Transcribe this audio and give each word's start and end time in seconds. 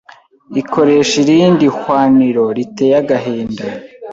ikoresha 0.61 1.15
irindi 1.23 1.65
hwaniro 1.75 2.43
riteye 2.57 2.93
agahinda 3.01 3.65